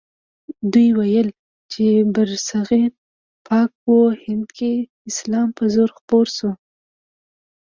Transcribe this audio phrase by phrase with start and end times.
[0.71, 1.29] دوی ویل
[1.71, 2.91] چې برصغیر
[3.47, 4.71] پاک و هند کې
[5.09, 6.51] اسلام په زور خپور شو.